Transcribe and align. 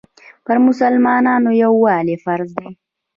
پر 0.45 0.57
مسلمانانو 0.67 1.51
یووالی 1.63 2.15
فرض 2.23 2.49
دی. 2.59 2.67